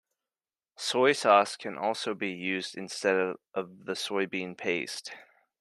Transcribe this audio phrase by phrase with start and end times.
[0.77, 5.11] Soy sauce can also be used instead of the soybean paste.